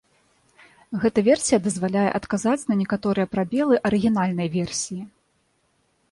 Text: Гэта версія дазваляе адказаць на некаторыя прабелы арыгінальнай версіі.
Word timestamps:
Гэта 1.01 1.19
версія 1.27 1.59
дазваляе 1.67 2.05
адказаць 2.19 2.63
на 2.71 2.77
некаторыя 2.79 3.27
прабелы 3.35 3.75
арыгінальнай 3.91 4.47
версіі. 4.57 4.99